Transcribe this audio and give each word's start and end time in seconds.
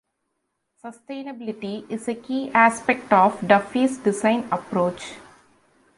Sustainability 0.83 1.87
is 1.87 2.07
a 2.07 2.15
key 2.15 2.49
aspect 2.55 3.13
of 3.13 3.39
Duffy's 3.47 3.99
design 3.99 4.47
approach. 4.51 5.13